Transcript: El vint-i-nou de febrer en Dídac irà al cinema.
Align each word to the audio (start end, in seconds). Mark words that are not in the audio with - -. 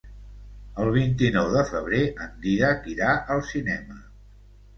El 0.83 0.87
vint-i-nou 0.95 1.49
de 1.55 1.63
febrer 1.73 1.99
en 2.25 2.33
Dídac 2.47 2.89
irà 2.95 3.13
al 3.37 3.45
cinema. 3.53 4.01